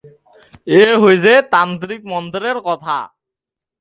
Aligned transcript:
এ 0.75 0.83
হচ্ছে 1.01 1.33
তান্ত্রিক 1.53 2.01
মন্ত্রের 2.11 2.57
কথা। 2.67 2.97